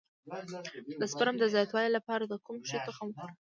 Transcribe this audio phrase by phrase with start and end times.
[1.01, 3.35] د سپرم د زیاتوالي لپاره د کوم شي تخم وخورم؟